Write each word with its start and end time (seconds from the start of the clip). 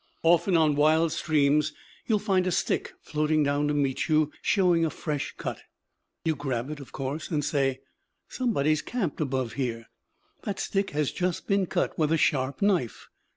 Often 0.23 0.57
on 0.57 0.73
wild 0.75 1.11
streams 1.11 1.73
you 2.07 2.17
find 2.17 2.47
a 2.47 2.51
stick 2.51 2.93
floating 3.03 3.43
down 3.43 3.67
to 3.67 3.73
meet 3.75 4.07
you 4.09 4.31
showing 4.41 4.83
a 4.83 4.89
fresh 4.89 5.35
cut. 5.37 5.59
You 6.25 6.35
grab 6.35 6.71
it, 6.71 6.79
of 6.79 6.91
course, 6.91 7.29
and 7.29 7.45
say: 7.45 7.81
"Somebody 8.27 8.71
is 8.71 8.81
camped 8.81 9.21
above 9.21 9.53
here. 9.53 9.89
That 10.41 10.59
stick 10.59 10.89
has 10.89 11.11
just 11.11 11.45
been 11.47 11.67
cut 11.67 11.99
with 11.99 12.11
a 12.11 12.17
sharp 12.17 12.63
knife." 12.63 13.09